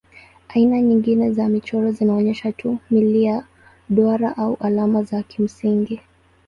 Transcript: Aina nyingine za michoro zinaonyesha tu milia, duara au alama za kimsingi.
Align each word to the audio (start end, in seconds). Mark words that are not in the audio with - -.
Aina 0.47 0.81
nyingine 0.81 1.31
za 1.31 1.49
michoro 1.49 1.91
zinaonyesha 1.91 2.51
tu 2.51 2.77
milia, 2.91 3.45
duara 3.89 4.37
au 4.37 4.55
alama 4.59 5.03
za 5.03 5.23
kimsingi. 5.23 6.01